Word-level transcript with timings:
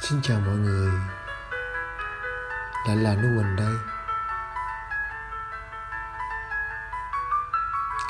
Xin 0.00 0.22
chào 0.22 0.40
mọi 0.40 0.54
người. 0.54 0.92
Lại 2.86 2.96
là 2.96 3.14
Nu 3.14 3.28
Mình 3.28 3.56
đây. 3.56 3.74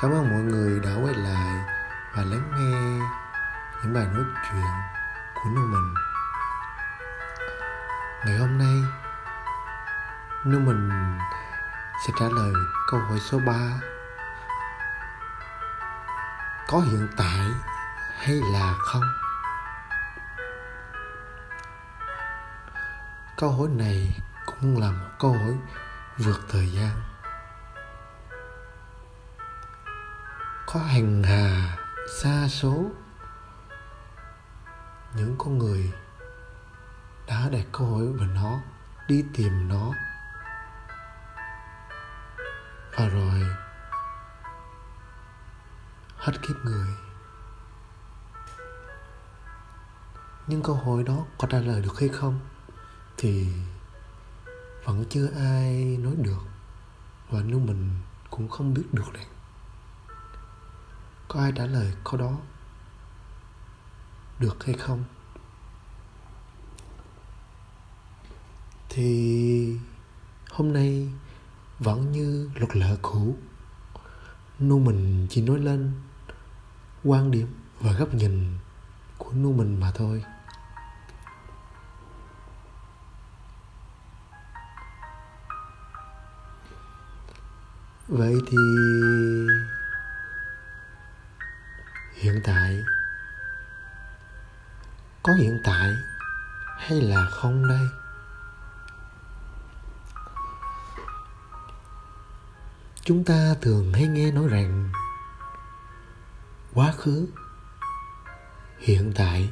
Cảm 0.02 0.10
ơn 0.10 0.30
mọi 0.30 0.40
người 0.40 0.80
đã 0.80 0.90
quay 1.04 1.14
lại 1.14 1.64
và 2.16 2.22
lắng 2.22 2.50
nghe 2.56 3.06
những 3.82 3.94
bài 3.94 4.06
nói 4.14 4.24
chuyện 4.50 4.72
của 5.34 5.50
Nu 5.50 5.60
Mình 5.60 5.94
Ngày 8.26 8.38
hôm 8.38 8.58
nay 8.58 8.82
Nu 10.44 10.58
Mình 10.58 10.90
sẽ 12.06 12.12
trả 12.20 12.26
lời 12.28 12.52
câu 12.90 13.00
hỏi 13.00 13.18
số 13.20 13.38
3 13.46 13.54
Có 16.68 16.78
hiện 16.78 17.08
tại 17.16 17.48
hay 18.18 18.40
là 18.52 18.74
không? 18.78 19.27
Câu 23.40 23.50
hỏi 23.50 23.68
này 23.68 24.20
cũng 24.46 24.80
là 24.80 24.90
một 24.90 25.08
câu 25.18 25.32
hỏi 25.32 25.54
vượt 26.16 26.40
thời 26.48 26.68
gian. 26.68 27.02
Có 30.66 30.80
hàng 30.80 31.22
hà, 31.22 31.76
xa 32.22 32.48
số. 32.48 32.84
Những 35.14 35.34
con 35.38 35.58
người 35.58 35.92
đã 37.26 37.48
đặt 37.52 37.64
câu 37.72 37.86
hỏi 37.86 38.06
về 38.06 38.26
nó, 38.34 38.60
đi 39.08 39.24
tìm 39.34 39.68
nó. 39.68 39.92
Và 42.96 43.08
rồi, 43.08 43.42
hết 46.16 46.32
kiếp 46.42 46.56
người. 46.64 46.88
Nhưng 50.46 50.62
câu 50.62 50.74
hỏi 50.74 51.02
đó 51.02 51.24
có 51.38 51.48
trả 51.50 51.58
lời 51.58 51.82
được 51.82 52.00
hay 52.00 52.08
không? 52.08 52.40
Thì 53.18 53.46
vẫn 54.84 55.04
chưa 55.10 55.26
ai 55.36 55.96
nói 56.00 56.14
được. 56.16 56.42
Và 57.30 57.40
nếu 57.42 57.58
mình 57.58 57.90
cũng 58.30 58.48
không 58.48 58.74
biết 58.74 58.84
được 58.92 59.12
rằng 59.12 59.28
có 61.28 61.40
ai 61.40 61.52
trả 61.56 61.66
lời 61.66 61.94
câu 62.04 62.20
đó 62.20 62.38
được 64.38 64.64
hay 64.64 64.74
không? 64.74 65.04
Thì 68.88 69.78
hôm 70.50 70.72
nay 70.72 71.08
vẫn 71.78 72.12
như 72.12 72.50
luật 72.54 72.76
lệ 72.76 72.96
cũ, 73.02 73.36
nu 74.58 74.78
mình 74.78 75.26
chỉ 75.30 75.42
nói 75.42 75.58
lên 75.58 75.92
quan 77.04 77.30
điểm 77.30 77.48
và 77.80 77.92
góc 77.92 78.14
nhìn 78.14 78.58
của 79.18 79.32
nu 79.32 79.52
mình 79.52 79.80
mà 79.80 79.90
thôi. 79.90 80.24
Vậy 88.08 88.34
thì 88.46 88.56
hiện 92.14 92.40
tại 92.44 92.84
có 95.22 95.32
hiện 95.32 95.60
tại 95.64 95.90
hay 96.78 97.00
là 97.00 97.26
không 97.30 97.68
đây? 97.68 97.88
Chúng 103.02 103.24
ta 103.24 103.54
thường 103.60 103.92
hay 103.92 104.06
nghe 104.06 104.32
nói 104.32 104.48
rằng 104.48 104.92
quá 106.74 106.92
khứ, 106.96 107.28
hiện 108.78 109.12
tại 109.16 109.50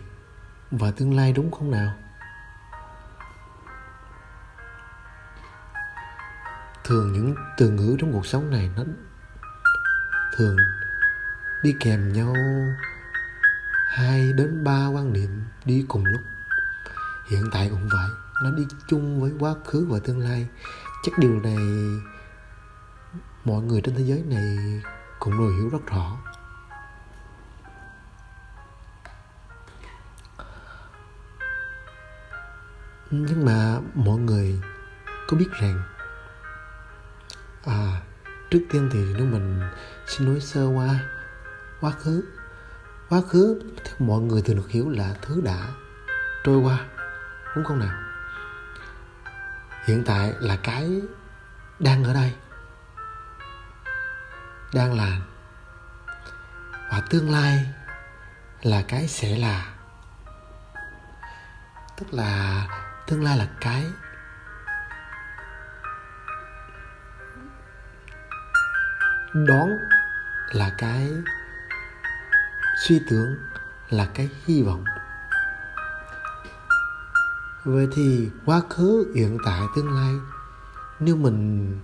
và 0.71 0.91
tương 0.91 1.17
lai 1.17 1.33
đúng 1.33 1.51
không 1.51 1.71
nào? 1.71 1.95
Thường 6.87 7.13
những 7.13 7.35
từ 7.57 7.71
ngữ 7.71 7.97
trong 7.99 8.13
cuộc 8.13 8.27
sống 8.27 8.51
này 8.51 8.71
nó 8.77 8.83
thường 10.37 10.57
đi 11.63 11.77
kèm 11.81 12.13
nhau 12.13 12.35
hai 13.89 14.33
đến 14.33 14.65
ba 14.65 14.87
quan 14.87 15.13
niệm 15.13 15.45
đi 15.65 15.85
cùng 15.89 16.05
lúc. 16.05 16.21
Hiện 17.31 17.45
tại 17.53 17.69
cũng 17.71 17.89
vậy, 17.93 18.09
nó 18.43 18.51
đi 18.51 18.67
chung 18.87 19.21
với 19.21 19.33
quá 19.39 19.55
khứ 19.65 19.87
và 19.91 19.99
tương 20.05 20.21
lai. 20.21 20.49
Chắc 21.03 21.19
điều 21.19 21.41
này 21.41 21.57
mọi 23.45 23.63
người 23.63 23.81
trên 23.81 23.95
thế 23.95 24.03
giới 24.03 24.23
này 24.23 24.83
cũng 25.19 25.39
đều 25.39 25.51
hiểu 25.51 25.69
rất 25.69 25.87
rõ. 25.87 26.17
Nhưng 33.11 33.45
mà 33.45 33.79
mọi 33.95 34.19
người 34.19 34.61
có 35.29 35.37
biết 35.37 35.49
rằng 35.61 35.83
à 37.67 38.01
trước 38.51 38.61
tiên 38.71 38.91
thì 38.93 39.05
nếu 39.17 39.27
mình 39.27 39.61
xin 40.07 40.27
nói 40.29 40.41
sơ 40.41 40.67
qua. 40.67 40.89
Quá 41.81 41.91
khứ. 41.91 42.25
Quá 43.09 43.21
khứ 43.29 43.63
theo 43.85 43.95
mọi 43.99 44.21
người 44.21 44.43
thường 44.43 44.57
được 44.57 44.69
hiểu 44.69 44.91
là 44.91 45.15
thứ 45.23 45.41
đã 45.45 45.69
trôi 46.45 46.59
qua, 46.59 46.79
đúng 47.57 47.65
không 47.65 47.79
nào? 47.79 47.99
Hiện 49.85 50.05
tại 50.07 50.35
là 50.41 50.57
cái 50.57 51.01
đang 51.79 52.05
ở 52.05 52.15
đây. 52.15 52.35
Đang 54.75 54.95
là. 54.95 55.21
Và 56.91 57.03
tương 57.11 57.31
lai 57.31 57.67
là 58.63 58.83
cái 58.89 59.09
sẽ 59.09 59.39
là. 59.39 59.75
Tức 61.97 62.15
là 62.15 62.67
tương 63.07 63.25
lai 63.25 63.39
là 63.39 63.49
cái 63.61 63.85
đón 69.45 69.79
là 70.51 70.71
cái 70.79 71.13
suy 72.77 73.01
tưởng, 73.11 73.37
là 73.91 74.07
cái 74.15 74.31
hy 74.45 74.63
vọng. 74.63 74.85
Vậy 77.65 77.89
thì 77.97 78.31
quá 78.45 78.61
khứ, 78.71 79.13
hiện 79.15 79.39
tại, 79.45 79.61
tương 79.77 79.95
lai, 79.95 80.15
nếu 81.01 81.17
mình 81.17 81.81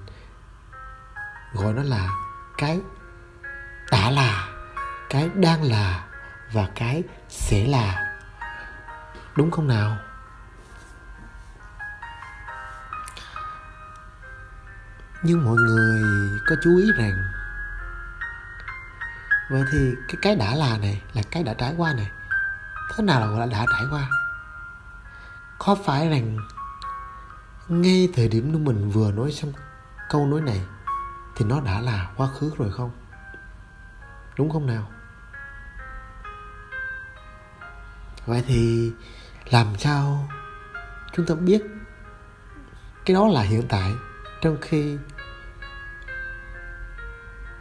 gọi 1.54 1.72
nó 1.72 1.82
là 1.82 2.08
cái 2.58 2.80
đã 3.90 4.10
là, 4.10 4.48
cái 5.10 5.30
đang 5.34 5.62
là 5.62 6.04
và 6.52 6.68
cái 6.74 7.02
sẽ 7.28 7.66
là, 7.66 8.16
đúng 9.36 9.50
không 9.50 9.68
nào? 9.68 9.98
Nhưng 15.22 15.44
mọi 15.44 15.56
người 15.56 16.02
có 16.46 16.56
chú 16.62 16.76
ý 16.76 16.92
rằng 16.98 17.41
vậy 19.52 19.62
thì 19.72 19.94
cái 20.08 20.16
cái 20.22 20.36
đã 20.36 20.54
là 20.54 20.78
này 20.78 21.02
là 21.14 21.22
cái 21.30 21.42
đã 21.42 21.54
trải 21.54 21.74
qua 21.76 21.94
này. 21.94 22.10
Thế 22.96 23.04
nào 23.04 23.20
là 23.20 23.26
gọi 23.26 23.38
là 23.38 23.46
đã 23.46 23.66
trải 23.72 23.82
qua? 23.90 24.08
Có 25.58 25.74
phải 25.84 26.08
rằng 26.08 26.36
ngay 27.68 28.08
thời 28.14 28.28
điểm 28.28 28.52
lúc 28.52 28.60
mình 28.60 28.90
vừa 28.90 29.12
nói 29.12 29.32
xong 29.32 29.52
câu 30.10 30.26
nói 30.26 30.40
này 30.40 30.60
thì 31.36 31.44
nó 31.44 31.60
đã 31.60 31.80
là 31.80 32.10
quá 32.16 32.26
khứ 32.26 32.52
rồi 32.58 32.72
không? 32.72 32.90
Đúng 34.38 34.50
không 34.50 34.66
nào? 34.66 34.90
Vậy 38.26 38.44
thì 38.46 38.92
làm 39.50 39.66
sao 39.78 40.28
chúng 41.12 41.26
ta 41.26 41.34
biết 41.34 41.62
cái 43.04 43.14
đó 43.14 43.28
là 43.28 43.42
hiện 43.42 43.62
tại 43.68 43.92
trong 44.40 44.56
khi 44.60 44.98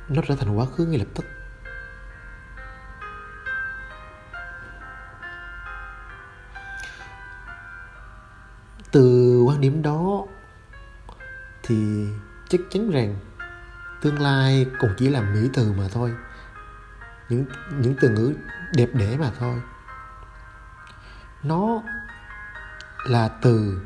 nó 0.09 0.21
trở 0.27 0.35
thành 0.35 0.57
quá 0.57 0.65
khứ 0.65 0.85
ngay 0.85 0.99
lập 0.99 1.07
tức? 1.15 1.25
Từ 8.91 9.41
quan 9.47 9.61
điểm 9.61 9.81
đó 9.81 10.25
thì 11.63 12.07
chắc 12.49 12.61
chắn 12.69 12.91
rằng 12.91 13.15
tương 14.01 14.19
lai 14.19 14.65
cũng 14.79 14.93
chỉ 14.97 15.09
là 15.09 15.21
mỹ 15.21 15.49
từ 15.53 15.71
mà 15.71 15.87
thôi. 15.93 16.13
Những 17.29 17.45
những 17.77 17.95
từ 18.01 18.09
ngữ 18.09 18.33
đẹp 18.75 18.89
đẽ 18.93 19.17
mà 19.17 19.31
thôi. 19.39 19.61
Nó 21.43 21.83
là 23.05 23.27
từ 23.41 23.81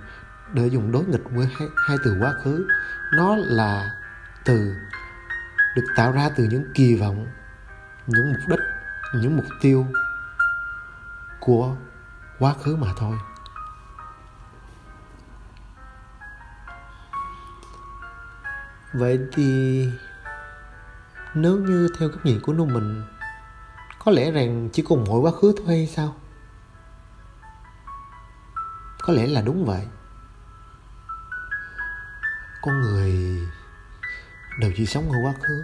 để 0.54 0.68
dùng 0.68 0.92
đối 0.92 1.06
nghịch 1.06 1.24
với 1.32 1.48
hai, 1.56 1.68
hai 1.88 1.98
từ 2.04 2.18
quá 2.22 2.34
khứ. 2.44 2.68
Nó 3.14 3.36
là 3.36 3.92
từ 4.46 4.76
được 5.76 5.86
tạo 5.96 6.12
ra 6.12 6.30
từ 6.36 6.44
những 6.44 6.64
kỳ 6.74 6.96
vọng 6.96 7.28
những 8.08 8.34
mục 8.34 8.42
đích 8.48 8.60
những 9.14 9.38
mục 9.38 9.46
tiêu 9.62 9.88
của 11.40 11.76
quá 12.40 12.54
khứ 12.64 12.76
mà 12.76 12.88
thôi. 12.98 13.18
Vậy 18.96 19.20
thì 19.34 19.90
nếu 21.34 21.58
như 21.58 21.90
theo 22.00 22.10
góc 22.10 22.26
nhìn 22.26 22.40
của 22.40 22.54
nô 22.54 22.66
mình, 22.66 23.04
có 24.00 24.12
lẽ 24.12 24.32
rằng 24.32 24.70
chỉ 24.74 24.82
cùng 24.82 25.04
mỗi 25.08 25.20
quá 25.20 25.32
khứ 25.32 25.54
thôi 25.58 25.68
hay 25.68 25.88
sao? 25.88 26.16
Có 29.02 29.14
lẽ 29.14 29.28
là 29.28 29.42
đúng 29.42 29.66
vậy. 29.66 29.88
Con 32.62 32.82
người 32.82 33.40
đều 34.60 34.72
chỉ 34.76 34.86
sống 34.86 35.12
ở 35.12 35.18
quá 35.24 35.34
khứ, 35.44 35.64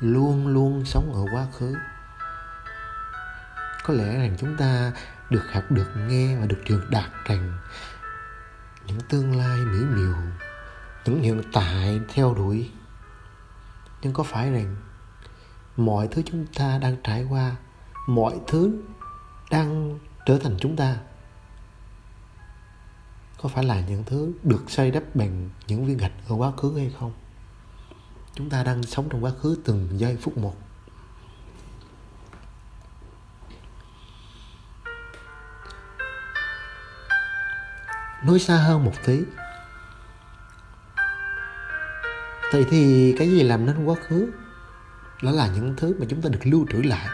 luôn 0.00 0.46
luôn 0.46 0.84
sống 0.84 1.12
ở 1.14 1.36
quá 1.36 1.46
khứ. 1.58 1.76
Có 3.84 3.94
lẽ 3.94 4.18
rằng 4.18 4.36
chúng 4.38 4.56
ta 4.56 4.92
được 5.30 5.52
học, 5.52 5.64
được 5.70 5.90
nghe 5.96 6.36
và 6.36 6.46
được 6.46 6.58
truyền 6.64 6.80
đạt 6.90 7.10
rằng 7.24 7.58
những 8.86 9.00
tương 9.08 9.38
lai 9.38 9.58
mỹ 9.58 9.78
miều 9.78 10.14
những 11.04 11.22
hiện 11.22 11.42
tại 11.52 12.00
theo 12.08 12.34
đuổi. 12.34 12.70
Nhưng 14.02 14.12
có 14.12 14.22
phải 14.22 14.50
rằng 14.50 14.76
mọi 15.76 16.08
thứ 16.08 16.22
chúng 16.26 16.46
ta 16.46 16.78
đang 16.78 16.96
trải 17.04 17.24
qua, 17.24 17.56
mọi 18.06 18.40
thứ 18.46 18.82
đang 19.50 19.98
trở 20.26 20.38
thành 20.38 20.56
chúng 20.60 20.76
ta, 20.76 20.96
có 23.42 23.48
phải 23.48 23.64
là 23.64 23.80
những 23.80 24.04
thứ 24.04 24.32
được 24.42 24.70
xây 24.70 24.90
đắp 24.90 25.02
bằng 25.14 25.50
những 25.66 25.84
viên 25.86 25.96
gạch 25.96 26.12
ở 26.28 26.34
quá 26.34 26.52
khứ 26.56 26.76
hay 26.76 26.92
không? 26.98 27.12
Chúng 28.34 28.50
ta 28.50 28.62
đang 28.62 28.82
sống 28.82 29.08
trong 29.08 29.24
quá 29.24 29.32
khứ 29.42 29.58
từng 29.64 29.88
giây 29.92 30.16
phút 30.20 30.38
một. 30.38 30.56
Nói 38.24 38.38
xa 38.38 38.56
hơn 38.56 38.84
một 38.84 38.92
tí 39.06 39.20
vậy 42.52 42.66
thì 42.70 43.14
cái 43.18 43.28
gì 43.28 43.42
làm 43.42 43.66
nên 43.66 43.84
quá 43.84 43.94
khứ? 44.08 44.30
Đó 45.22 45.30
là 45.30 45.46
những 45.46 45.74
thứ 45.76 45.94
mà 46.00 46.06
chúng 46.10 46.22
ta 46.22 46.28
được 46.32 46.40
lưu 46.42 46.66
trữ 46.72 46.82
lại. 46.82 47.06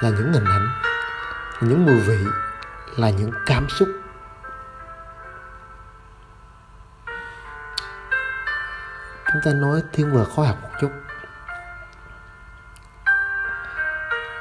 Là 0.00 0.10
những 0.10 0.32
hình 0.32 0.44
ảnh, 0.44 0.68
là 1.60 1.68
những 1.68 1.86
mùi 1.86 2.00
vị, 2.00 2.18
là 2.96 3.10
những 3.10 3.30
cảm 3.46 3.68
xúc. 3.68 3.88
Chúng 9.32 9.40
ta 9.44 9.52
nói 9.52 9.82
thiên 9.92 10.16
về 10.16 10.24
khoa 10.24 10.46
học 10.46 10.58
một 10.62 10.70
chút. 10.80 10.90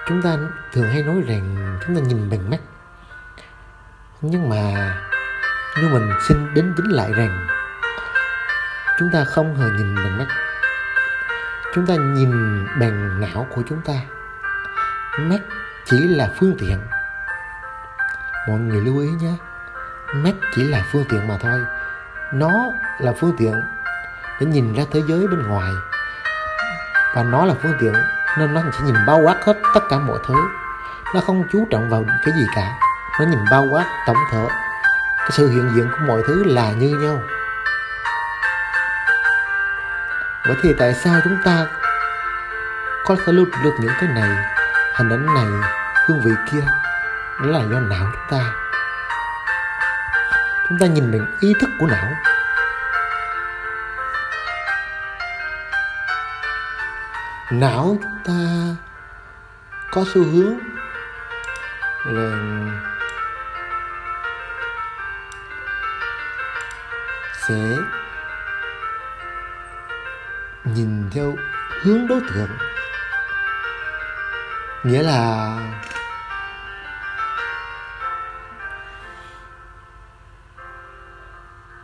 Chúng 0.07 0.22
ta 0.22 0.38
thường 0.74 0.89
hay 0.89 1.04
nói 1.04 1.22
rằng 1.28 1.78
chúng 1.86 1.95
ta 1.95 2.01
nhìn 2.01 2.30
bằng 2.30 2.50
mắt. 2.50 2.60
Nhưng 4.22 4.50
mà 4.50 4.94
nếu 5.81 5.89
mình 5.89 6.12
xin 6.27 6.53
đến 6.53 6.74
tính 6.77 6.89
lại 6.89 7.13
rằng, 7.13 7.47
chúng 9.00 9.09
ta 9.13 9.24
không 9.24 9.56
hề 9.56 9.69
nhìn 9.69 9.95
bằng 9.95 10.18
mắt. 10.18 10.27
Chúng 11.74 11.85
ta 11.85 11.95
nhìn 11.95 12.31
bằng 12.79 13.21
não 13.21 13.47
của 13.56 13.62
chúng 13.69 13.81
ta. 13.81 13.94
Mắt 15.19 15.39
chỉ 15.85 15.97
là 16.07 16.29
phương 16.39 16.56
tiện. 16.59 16.79
Mọi 18.47 18.59
người 18.59 18.81
lưu 18.81 19.00
ý 19.00 19.07
nhé. 19.07 19.33
Mắt 20.13 20.33
chỉ 20.56 20.63
là 20.63 20.83
phương 20.91 21.06
tiện 21.09 21.27
mà 21.27 21.38
thôi. 21.41 21.59
Nó 22.33 22.51
là 23.00 23.13
phương 23.19 23.35
tiện 23.38 23.53
để 24.39 24.45
nhìn 24.45 24.74
ra 24.74 24.83
thế 24.91 25.01
giới 25.07 25.27
bên 25.27 25.47
ngoài. 25.47 25.71
Và 27.15 27.24
nó 27.24 27.45
là 27.45 27.53
phương 27.62 27.74
tiện 27.79 27.94
nên 28.38 28.53
nó 28.53 28.62
sẽ 28.74 28.85
nhìn 28.85 28.95
bao 29.07 29.19
quát 29.25 29.45
hết 29.45 29.57
tất 29.74 29.81
cả 29.89 30.00
mọi 30.00 30.19
thứ. 30.27 30.35
Nó 31.15 31.21
không 31.21 31.44
chú 31.51 31.68
trọng 31.71 31.89
vào 31.89 32.03
cái 32.25 32.33
gì 32.38 32.45
cả. 32.56 32.79
Nó 33.19 33.25
nhìn 33.25 33.39
bao 33.51 33.65
quát 33.71 33.85
tổng 34.07 34.18
thể 34.31 34.47
cái 35.27 35.38
sự 35.38 35.50
hiện 35.50 35.71
diện 35.75 35.89
của 35.91 36.06
mọi 36.07 36.21
thứ 36.27 36.44
là 36.44 36.71
như 36.71 36.88
nhau. 36.88 37.21
Vậy 40.45 40.56
thì 40.63 40.69
tại 40.79 40.94
sao 40.94 41.19
chúng 41.24 41.38
ta 41.45 41.65
có 43.06 43.15
thể 43.15 43.33
lưu 43.33 43.45
được 43.63 43.74
những 43.79 43.91
cái 44.00 44.09
này, 44.09 44.29
hình 44.95 45.09
ảnh 45.09 45.25
này, 45.25 45.69
hương 46.06 46.21
vị 46.25 46.31
kia? 46.51 46.68
Đó 47.39 47.45
là 47.45 47.59
do 47.59 47.79
não 47.79 48.12
chúng 48.13 48.39
ta. 48.39 48.51
Chúng 50.69 50.77
ta 50.79 50.88
nhìn 50.88 51.12
bằng 51.12 51.38
ý 51.39 51.53
thức 51.62 51.69
của 51.79 51.88
não. 51.88 52.12
Não 57.51 57.97
chúng 58.03 58.19
ta 58.25 58.33
có 59.91 60.03
xu 60.13 60.24
hướng 60.24 60.59
là 62.06 62.38
sẽ 67.47 67.77
nhìn 70.63 71.09
theo 71.11 71.35
hướng 71.81 72.07
đối 72.07 72.21
tượng. 72.21 72.49
Nghĩa 74.83 75.03
là 75.03 75.59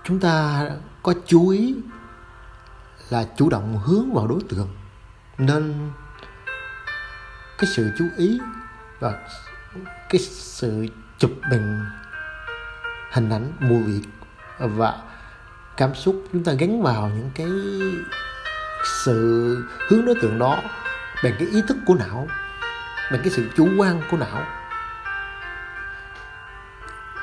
chúng 0.04 0.20
ta 0.20 0.68
có 1.04 1.14
chú 1.26 1.50
ý 1.50 1.76
là 3.10 3.26
chủ 3.38 3.50
động 3.50 3.80
hướng 3.86 4.14
vào 4.14 4.28
đối 4.28 4.40
tượng, 4.50 4.70
nên 5.38 5.92
cái 7.58 7.70
sự 7.76 7.92
chú 7.98 8.06
ý 8.18 8.40
và 9.00 9.28
cái 10.10 10.20
sự 10.22 10.88
chụp 11.18 11.32
bằng 11.52 11.86
hình 13.12 13.30
ảnh, 13.30 13.52
mùi 13.60 13.84
việc 13.84 14.02
và 14.60 15.13
cảm 15.78 15.96
xúc, 15.96 16.24
chúng 16.34 16.44
ta 16.44 16.52
gắn 16.54 16.82
vào 16.82 17.12
những 17.16 17.32
cái 17.36 17.48
sự 19.04 19.58
hướng 19.88 20.06
đối 20.06 20.16
tượng 20.22 20.40
đó, 20.40 20.58
bằng 21.24 21.34
cái 21.40 21.48
ý 21.48 21.62
thức 21.68 21.78
của 21.86 21.96
não, 21.96 22.28
bằng 23.12 23.22
cái 23.24 23.30
sự 23.30 23.50
chủ 23.56 23.70
quan 23.78 24.02
của 24.12 24.18
não. 24.18 24.46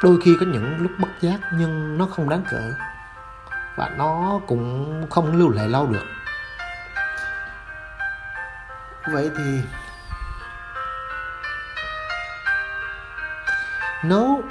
Đôi 0.03 0.19
khi 0.25 0.37
có 0.41 0.47
những 0.47 0.77
lúc 0.81 0.93
bất 0.99 1.09
giác 1.21 1.39
nhưng 1.53 1.99
nó 1.99 2.07
không 2.07 2.29
đáng 2.29 2.43
kể 2.51 2.73
và 3.77 3.89
nó 3.99 4.41
cũng 4.47 5.07
không 5.11 5.37
lưu 5.37 5.51
lại 5.51 5.69
lâu 5.69 5.87
được. 5.87 6.07
Vậy 9.13 9.31
thì 9.37 9.61
nếu 14.05 14.43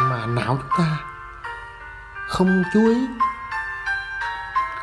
mà 0.00 0.26
não 0.26 0.58
chúng 0.60 0.70
ta 0.78 1.07
không 2.28 2.62
chú 2.72 2.88
ý, 2.88 3.08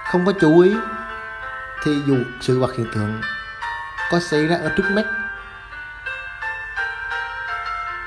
không 0.06 0.25
có 0.25 0.33
chú 0.42 0.59
ý, 0.59 0.75
thì 1.83 2.01
dù 2.06 2.18
sự 2.42 2.59
vật 2.59 2.75
hiện 2.77 2.88
tượng 2.94 3.21
có 4.12 4.19
xảy 4.19 4.45
ra 4.47 4.56
ở 4.56 4.69
trước 4.77 4.92
mắt, 4.92 5.06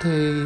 thì 0.01 0.45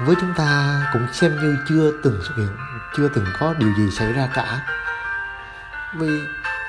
với 0.00 0.16
chúng 0.20 0.34
ta 0.36 0.80
cũng 0.92 1.06
xem 1.12 1.36
như 1.36 1.56
chưa 1.68 1.92
từng 2.02 2.20
xuất 2.22 2.34
hiện, 2.36 2.56
chưa 2.96 3.08
từng 3.14 3.26
có 3.40 3.54
điều 3.58 3.74
gì 3.74 3.90
xảy 3.90 4.12
ra 4.12 4.28
cả. 4.34 4.60
Vì 5.94 6.20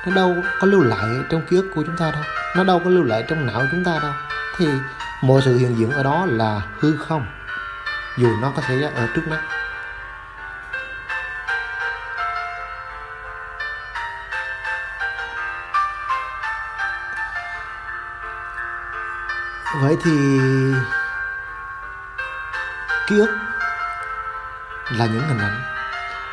nó 0.05 0.15
đâu 0.15 0.35
có 0.59 0.67
lưu 0.67 0.81
lại 0.81 1.09
trong 1.29 1.41
ký 1.49 1.57
ức 1.57 1.71
của 1.75 1.83
chúng 1.83 1.97
ta 1.97 2.11
đâu, 2.11 2.23
nó 2.55 2.63
đâu 2.63 2.81
có 2.83 2.89
lưu 2.89 3.03
lại 3.03 3.25
trong 3.27 3.45
não 3.45 3.61
chúng 3.71 3.83
ta 3.83 3.99
đâu. 4.01 4.13
Thì 4.57 4.67
mọi 5.21 5.41
sự 5.45 5.57
hiện 5.57 5.77
diện 5.77 5.91
ở 5.91 6.03
đó 6.03 6.25
là 6.25 6.61
hư 6.79 6.97
không, 6.97 7.25
dù 8.17 8.35
nó 8.41 8.51
có 8.55 8.61
xảy 8.61 8.79
ra 8.79 8.89
ở 8.95 9.07
trước 9.15 9.27
mắt. 9.27 9.39
Vậy 19.81 19.97
thì 20.03 20.39
ký 23.07 23.19
ức 23.19 23.29
là 24.91 25.05
những 25.05 25.27
hình 25.27 25.39
ảnh, 25.39 25.61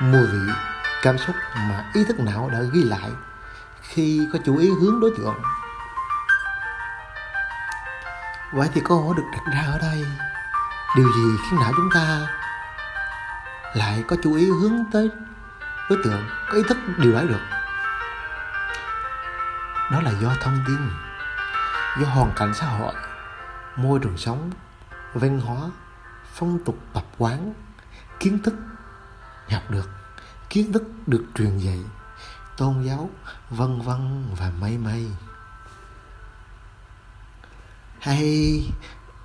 mùi 0.00 0.26
vị, 0.26 0.52
cảm 1.02 1.18
xúc 1.18 1.36
mà 1.54 1.84
ý 1.94 2.04
thức 2.04 2.20
não 2.20 2.50
đã 2.52 2.58
ghi 2.72 2.82
lại 2.82 3.10
khi 3.82 4.28
có 4.32 4.38
chú 4.44 4.56
ý 4.56 4.70
hướng 4.80 5.00
đối 5.00 5.10
tượng. 5.18 5.34
Vậy 8.52 8.68
thì 8.74 8.80
câu 8.84 9.04
hỏi 9.04 9.14
được 9.16 9.24
đặt 9.32 9.52
ra 9.54 9.72
ở 9.72 9.78
đây, 9.78 10.04
điều 10.96 11.12
gì 11.12 11.36
khiến 11.42 11.60
não 11.60 11.72
chúng 11.76 11.90
ta 11.94 12.26
lại 13.74 14.04
có 14.08 14.16
chú 14.22 14.34
ý 14.34 14.46
hướng 14.60 14.84
tới 14.92 15.10
đối 15.90 15.98
tượng, 16.04 16.28
có 16.48 16.56
ý 16.56 16.62
thức 16.68 16.78
điều 16.96 17.12
đấy 17.12 17.26
được? 17.26 17.40
Đó 19.90 20.00
là 20.00 20.10
do 20.22 20.28
thông 20.40 20.64
tin, 20.66 20.90
do 22.00 22.08
hoàn 22.08 22.32
cảnh 22.36 22.54
xã 22.54 22.66
hội 22.66 22.94
môi 23.76 23.98
trường 24.02 24.18
sống, 24.18 24.50
văn 25.14 25.40
hóa, 25.40 25.70
phong 26.32 26.64
tục 26.64 26.78
tập 26.92 27.06
quán, 27.18 27.54
kiến 28.20 28.38
thức 28.42 28.54
học 29.50 29.62
được, 29.70 29.90
kiến 30.50 30.72
thức 30.72 30.82
được 31.06 31.24
truyền 31.34 31.58
dạy, 31.58 31.80
tôn 32.56 32.82
giáo, 32.82 33.10
vân 33.50 33.80
vân 33.80 34.34
và 34.38 34.52
mây 34.60 34.78
mây. 34.78 35.06
Hay, 37.98 38.62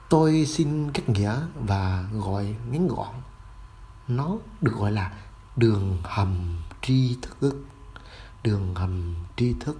tôi 0.09 0.45
xin 0.45 0.91
cách 0.91 1.09
nghĩa 1.09 1.35
và 1.55 2.03
gọi 2.13 2.55
ngắn 2.69 2.87
gọn. 2.87 3.13
Nó 4.07 4.37
được 4.61 4.73
gọi 4.75 4.91
là 4.91 5.13
đường 5.55 5.97
hầm 6.03 6.57
tri 6.81 7.17
thức. 7.21 7.55
Đường 8.43 8.75
hầm 8.75 9.15
tri 9.35 9.55
thức. 9.59 9.77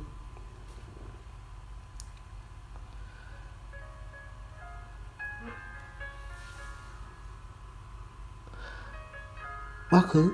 Quá 9.90 10.02
khứ. 10.02 10.32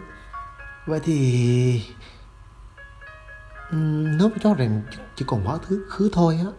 Vậy 0.85 0.99
thì 1.03 1.95
ừ, 3.71 3.77
nếu 4.17 4.29
cho 4.41 4.53
rằng 4.53 4.81
chỉ 5.15 5.25
còn 5.27 5.47
quá 5.47 5.57
khứ 5.57 5.85
khứ 5.89 6.09
thôi 6.13 6.39
á, 6.45 6.51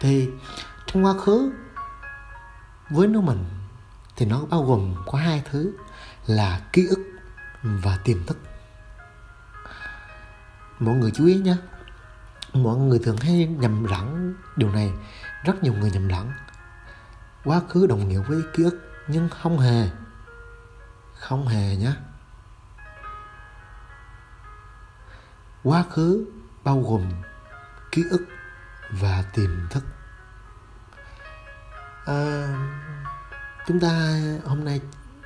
thì 0.00 0.28
trong 0.86 1.04
quá 1.04 1.14
khứ 1.24 1.52
với 2.90 3.06
nó 3.06 3.20
mình 3.20 3.44
thì 4.16 4.26
nó 4.26 4.44
bao 4.50 4.62
gồm 4.64 4.94
có 5.06 5.18
hai 5.18 5.42
thứ 5.50 5.72
là 6.26 6.60
ký 6.72 6.86
ức 6.86 7.00
và 7.62 7.98
tiềm 8.04 8.26
thức. 8.26 8.38
Mọi 10.78 10.94
người 10.94 11.10
chú 11.10 11.26
ý 11.26 11.34
nhé 11.34 11.56
mọi 12.52 12.76
người 12.76 12.98
thường 13.04 13.16
hay 13.16 13.46
nhầm 13.46 13.84
lẫn 13.84 14.34
điều 14.56 14.70
này, 14.70 14.92
rất 15.44 15.62
nhiều 15.62 15.72
người 15.72 15.90
nhầm 15.90 16.08
lẫn. 16.08 16.32
Quá 17.44 17.60
khứ 17.68 17.86
đồng 17.86 18.08
nghĩa 18.08 18.20
với 18.20 18.42
ký 18.54 18.64
ức 18.64 18.92
nhưng 19.08 19.28
không 19.28 19.58
hề 19.58 19.88
không 21.18 21.48
hề 21.48 21.76
nhé 21.76 21.92
quá 25.64 25.84
khứ 25.90 26.26
bao 26.64 26.80
gồm 26.80 27.12
ký 27.92 28.04
ức 28.10 28.26
và 28.90 29.24
tiềm 29.34 29.68
thức. 29.70 29.84
À, 32.06 32.48
chúng 33.66 33.80
ta 33.80 34.20
hôm 34.44 34.64
nay 34.64 34.80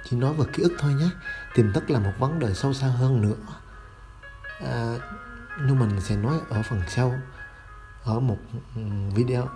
chỉ 0.05 0.17
nói 0.17 0.35
về 0.35 0.45
ký 0.53 0.63
ức 0.63 0.73
thôi 0.79 0.95
nhé. 0.95 1.09
Tiềm 1.55 1.73
thức 1.73 1.91
là 1.91 1.99
một 1.99 2.13
vấn 2.19 2.39
đề 2.39 2.55
sâu 2.55 2.73
xa 2.73 2.87
hơn 2.87 3.21
nữa. 3.21 3.37
À, 4.67 4.95
nhưng 5.61 5.79
mình 5.79 6.01
sẽ 6.01 6.17
nói 6.17 6.41
ở 6.51 6.63
phần 6.63 6.83
sau 6.89 7.21
ở 8.05 8.21
một 8.21 8.39
video 9.15 9.49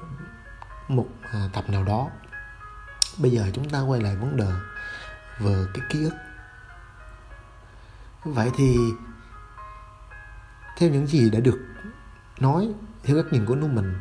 một 0.89 1.09
à, 1.33 1.49
tập 1.53 1.65
nào 1.69 1.85
đó. 1.85 2.11
Bây 3.19 3.31
giờ 3.31 3.51
chúng 3.55 3.71
ta 3.71 3.81
quay 3.81 4.01
lại 4.01 4.17
vấn 4.17 4.37
đề 4.37 4.53
về 5.39 5.67
cái 5.75 5.85
ký 5.91 6.05
ức 6.05 6.15
vậy 8.33 8.51
thì 8.55 8.79
theo 10.77 10.91
những 10.91 11.07
gì 11.07 11.31
đã 11.31 11.41
được 11.41 11.59
nói, 12.41 12.69
theo 13.03 13.17
góc 13.17 13.27
nhìn 13.33 13.47
của 13.47 13.57
nuôi 13.57 13.69
mình 13.69 13.99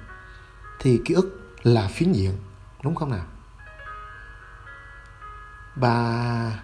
thì 0.79 1.01
ký 1.05 1.13
ức 1.13 1.53
là 1.63 1.87
phiến 1.87 2.11
diện, 2.11 2.37
đúng 2.83 2.95
không 2.95 3.11
nào? 3.11 3.25
Và 5.75 6.59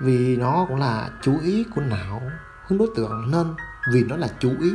vì 0.00 0.36
nó 0.36 0.64
cũng 0.68 0.76
là 0.76 1.10
chú 1.22 1.38
ý 1.42 1.64
của 1.74 1.80
não, 1.80 2.22
hướng 2.66 2.78
đối 2.78 2.88
tượng 2.96 3.30
nên 3.30 3.54
vì 3.92 4.04
nó 4.04 4.16
là 4.16 4.28
chú 4.40 4.54
ý, 4.60 4.74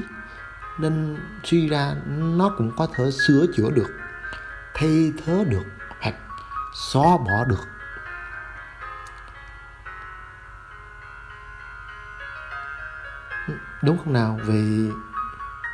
nên 0.80 1.18
suy 1.44 1.70
ra 1.70 1.96
nó 2.08 2.56
cũng 2.58 2.72
có 2.78 2.88
thể 2.96 3.12
sửa 3.28 3.46
chữa 3.56 3.70
được, 3.70 3.90
thay 4.74 5.14
thế 5.26 5.46
được 5.46 5.66
hoặc 6.02 6.16
xóa 6.74 7.18
bỏ 7.18 7.46
được. 7.48 7.66
Đúng 13.84 13.98
không 13.98 14.14
nào? 14.14 14.40
Vì 14.44 14.90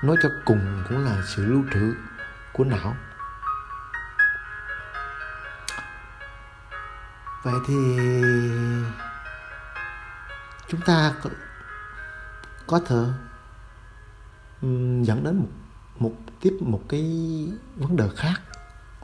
nói 0.03 0.17
cho 0.23 0.29
cùng 0.45 0.83
cũng 0.89 1.05
là 1.05 1.21
sự 1.25 1.45
lưu 1.45 1.63
trữ 1.73 1.95
của 2.53 2.63
não. 2.63 2.95
Vậy 7.43 7.55
thì 7.67 7.97
chúng 10.67 10.81
ta 10.81 11.13
có 12.67 12.79
thể 12.79 13.03
dẫn 15.03 15.23
đến 15.23 15.39
một 15.39 15.47
một 15.99 16.13
tiếp 16.41 16.57
một 16.61 16.81
cái 16.89 17.01
vấn 17.75 17.95
đề 17.95 18.09
khác 18.17 18.41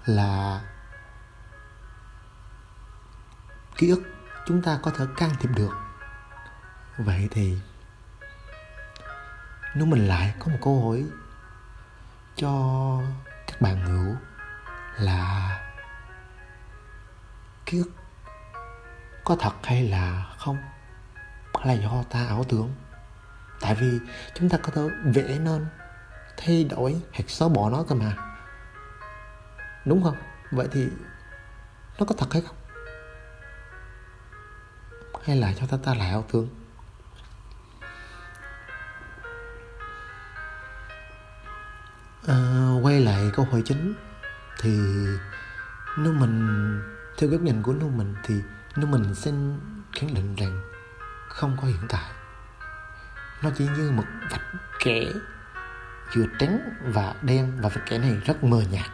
là 0.05 0.61
ký 3.77 3.89
ức 3.89 4.01
chúng 4.45 4.61
ta 4.61 4.79
có 4.83 4.91
thể 4.91 5.05
can 5.17 5.29
thiệp 5.39 5.49
được. 5.55 5.73
Vậy 6.97 7.27
thì 7.31 7.57
nếu 9.75 9.85
mình 9.85 10.07
lại 10.07 10.33
có 10.39 10.47
một 10.51 10.57
câu 10.61 10.81
hỏi 10.81 11.05
cho 12.35 12.51
các 13.47 13.61
bạn 13.61 13.81
hữu 13.85 14.15
là 14.99 15.59
ký 17.65 17.77
ức 17.77 17.91
có 19.23 19.35
thật 19.39 19.53
hay 19.63 19.89
là 19.89 20.33
không? 20.37 20.57
Hay 21.53 21.77
là 21.77 21.83
do 21.83 22.03
ta 22.09 22.25
ảo 22.25 22.43
tưởng? 22.49 22.73
Tại 23.61 23.75
vì 23.75 23.99
chúng 24.35 24.49
ta 24.49 24.57
có 24.57 24.71
thể 24.75 24.81
vẽ 25.03 25.39
nên, 25.39 25.65
thay 26.37 26.63
đổi, 26.63 27.01
hoặc 27.13 27.29
xóa 27.29 27.49
bỏ 27.49 27.69
nó 27.69 27.83
cơ 27.83 27.95
mà. 27.95 28.15
Đúng 29.85 30.03
không? 30.03 30.15
Vậy 30.51 30.67
thì 30.71 30.87
nó 31.99 32.05
có 32.05 32.15
thật 32.17 32.33
hay 32.33 32.41
không? 32.41 32.55
Hay 35.23 35.35
là 35.35 35.53
cho 35.59 35.65
ta 35.65 35.77
ta 35.83 35.93
lại 35.93 36.09
ảo 36.09 36.25
tưởng? 36.31 36.49
Quay 42.93 43.01
lại 43.01 43.31
câu 43.33 43.47
hỏi 43.51 43.61
chính, 43.65 43.93
thì 44.59 44.79
nếu 45.97 46.13
mình, 46.13 46.81
theo 47.17 47.29
góc 47.29 47.41
nhìn 47.41 47.61
của 47.63 47.73
nếu 47.73 47.89
mình 47.89 48.15
thì 48.23 48.35
nếu 48.75 48.87
mình 48.87 49.15
xin 49.15 49.59
khẳng 49.91 50.13
định 50.13 50.35
rằng 50.35 50.61
không 51.29 51.57
có 51.61 51.67
hiện 51.67 51.85
tại. 51.89 52.11
Nó 53.41 53.49
chỉ 53.57 53.67
như 53.77 53.91
một 53.91 54.03
vạch 54.31 54.41
kẻ 54.79 55.05
vừa 56.15 56.25
trắng 56.39 56.59
và 56.83 57.15
đen, 57.21 57.57
và 57.61 57.69
vạch 57.69 57.85
kẻ 57.89 57.97
này 57.97 58.17
rất 58.25 58.43
mờ 58.43 58.61
nhạt 58.71 58.89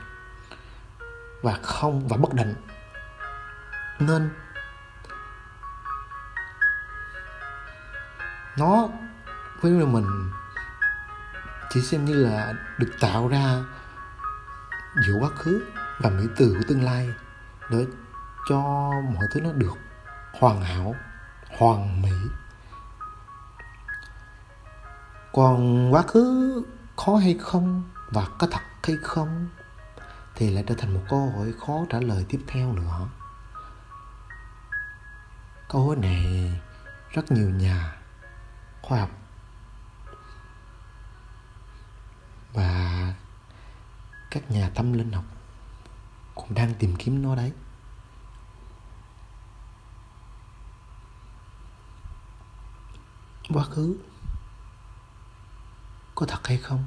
và 1.41 1.57
không, 1.63 2.07
và 2.07 2.17
bất 2.17 2.33
định. 2.33 2.55
Nên 3.99 4.29
nó 8.57 8.87
với 9.61 9.71
mình 9.71 10.31
chỉ 11.69 11.81
xem 11.81 12.05
như 12.05 12.13
là 12.13 12.53
được 12.77 12.91
tạo 12.99 13.27
ra 13.27 13.63
giữa 14.95 15.13
quá 15.19 15.29
khứ 15.29 15.65
và 15.99 16.09
mỹ 16.09 16.23
từ 16.37 16.55
của 16.57 16.63
tương 16.67 16.83
lai 16.83 17.09
để 17.69 17.85
cho 18.49 18.61
mọi 19.13 19.27
thứ 19.31 19.41
nó 19.41 19.51
được 19.51 19.77
hoàn 20.39 20.61
hảo, 20.61 20.95
hoàn 21.57 22.01
mỹ. 22.01 22.11
Còn 25.33 25.89
quá 25.93 26.01
khứ 26.01 26.63
khó 26.97 27.15
hay 27.15 27.37
không 27.41 27.83
và 28.11 28.27
có 28.39 28.47
thật 28.51 28.61
hay 28.83 28.97
không 29.03 29.49
thì 30.35 30.49
lại 30.49 30.63
trở 30.67 30.75
thành 30.77 30.93
một 30.93 31.01
câu 31.09 31.31
hỏi 31.35 31.53
khó 31.59 31.85
trả 31.89 31.99
lời 31.99 32.25
tiếp 32.29 32.39
theo 32.47 32.73
nữa. 32.73 33.07
Câu 35.69 35.87
hỏi 35.87 35.95
này 35.95 36.51
rất 37.09 37.31
nhiều 37.31 37.49
nhà 37.49 37.95
khoa 38.81 38.99
học 38.99 39.09
và 42.53 42.78
các 44.31 44.51
nhà 44.51 44.69
tâm 44.75 44.93
linh 44.93 45.11
học 45.11 45.23
cũng 46.35 46.53
đang 46.53 46.73
tìm 46.73 46.95
kiếm 46.95 47.21
nó 47.21 47.35
đấy. 47.35 47.51
Quá 53.53 53.63
khứ 53.63 53.95
có 56.15 56.25
thật 56.25 56.47
hay 56.47 56.57
không? 56.57 56.85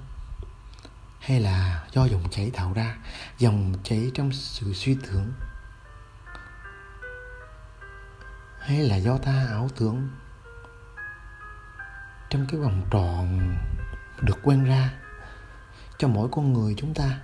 Hay 1.20 1.40
là 1.40 1.86
do 1.92 2.04
dòng 2.04 2.30
chảy 2.30 2.50
tạo 2.50 2.72
ra, 2.72 2.96
dòng 3.38 3.74
chảy 3.84 4.10
trong 4.14 4.32
sự 4.32 4.72
suy 4.74 4.96
tưởng? 5.06 5.32
Hay 8.60 8.78
là 8.78 8.96
do 8.96 9.18
ta 9.18 9.46
ảo 9.48 9.68
tưởng 9.76 10.08
trong 12.30 12.46
cái 12.48 12.60
vòng 12.60 12.86
tròn 12.90 13.56
được 14.20 14.38
quen 14.42 14.64
ra 14.64 14.92
cho 15.98 16.08
mỗi 16.08 16.28
con 16.32 16.52
người 16.52 16.74
chúng 16.78 16.94
ta? 16.94 17.20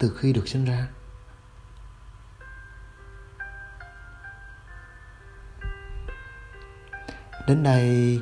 Từ 0.00 0.16
khi 0.18 0.32
được 0.32 0.48
sinh 0.48 0.64
ra. 0.64 0.88
Đến 7.46 7.62
đây 7.62 8.20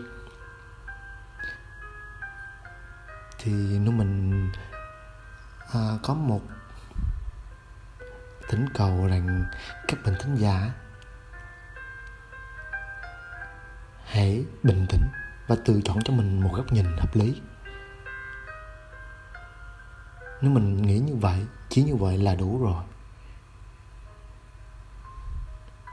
thì 3.38 3.52
nếu 3.52 3.92
mình 3.92 4.50
à, 5.75 5.80
có 6.02 6.14
một 6.14 6.40
thỉnh 8.49 8.66
cầu 8.75 9.06
rằng 9.06 9.44
các 9.88 9.99
bạn 10.04 10.14
thính 10.20 10.37
giả 10.37 10.70
hãy 14.04 14.44
bình 14.62 14.87
tĩnh 14.88 15.02
và 15.47 15.56
tự 15.64 15.80
chọn 15.85 15.99
cho 16.04 16.12
mình 16.12 16.42
một 16.42 16.50
góc 16.54 16.73
nhìn 16.73 16.97
hợp 16.97 17.16
lý 17.16 17.40
nếu 20.40 20.50
mình 20.50 20.83
nghĩ 20.83 20.99
như 20.99 21.16
vậy, 21.16 21.47
chỉ 21.68 21.83
như 21.83 21.97
vậy 21.97 22.18
là 22.18 22.35
đủ 22.35 22.62
rồi. 22.62 22.85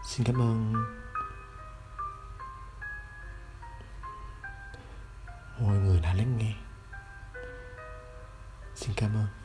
Xin 0.08 0.26
cảm 0.26 0.42
ơn. 0.42 0.74
Mọi 5.60 5.78
người 5.78 6.00
đã 6.00 6.14
lắng 6.14 6.38
nghe. 6.38 6.56
Xin 8.76 8.92
cảm 8.98 9.16
ơn. 9.16 9.45